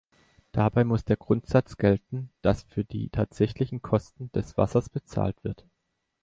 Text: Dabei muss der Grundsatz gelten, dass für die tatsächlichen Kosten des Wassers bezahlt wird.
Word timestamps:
Dabei 0.51 0.83
muss 0.83 1.05
der 1.05 1.15
Grundsatz 1.15 1.77
gelten, 1.77 2.31
dass 2.41 2.63
für 2.63 2.83
die 2.83 3.09
tatsächlichen 3.09 3.83
Kosten 3.83 4.31
des 4.31 4.57
Wassers 4.57 4.89
bezahlt 4.89 5.43
wird. 5.43 5.67